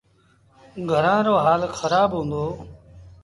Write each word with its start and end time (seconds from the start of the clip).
گھرآݩ 0.89 1.23
رو 1.27 1.35
هآل 1.45 1.61
کرآب 1.75 2.11
هُݩدو۔ 2.17 2.45